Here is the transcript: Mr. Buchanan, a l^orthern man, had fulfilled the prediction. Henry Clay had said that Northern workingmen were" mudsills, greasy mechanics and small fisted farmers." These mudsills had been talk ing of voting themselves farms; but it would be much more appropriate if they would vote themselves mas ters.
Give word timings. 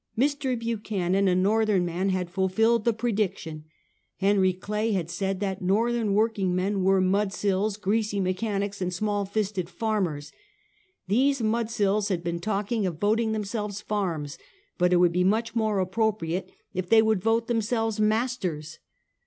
Mr. 0.17 0.57
Buchanan, 0.57 1.27
a 1.27 1.35
l^orthern 1.35 1.83
man, 1.83 2.09
had 2.09 2.27
fulfilled 2.31 2.85
the 2.85 2.91
prediction. 2.91 3.65
Henry 4.17 4.51
Clay 4.51 4.93
had 4.93 5.11
said 5.11 5.39
that 5.41 5.61
Northern 5.61 6.15
workingmen 6.15 6.81
were" 6.81 6.99
mudsills, 7.13 7.77
greasy 7.79 8.19
mechanics 8.19 8.81
and 8.81 8.91
small 8.91 9.25
fisted 9.25 9.69
farmers." 9.69 10.31
These 11.07 11.43
mudsills 11.43 12.09
had 12.09 12.23
been 12.23 12.39
talk 12.39 12.71
ing 12.71 12.87
of 12.87 12.97
voting 12.99 13.31
themselves 13.31 13.79
farms; 13.79 14.39
but 14.79 14.91
it 14.91 14.95
would 14.97 15.13
be 15.13 15.23
much 15.23 15.53
more 15.55 15.77
appropriate 15.77 16.51
if 16.73 16.89
they 16.89 17.03
would 17.03 17.21
vote 17.21 17.45
themselves 17.45 17.99
mas 17.99 18.35
ters. 18.37 18.79